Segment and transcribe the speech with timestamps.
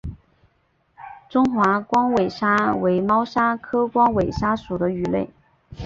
[1.29, 5.29] 中华光尾鲨为猫鲨科光尾鲨属的鱼类。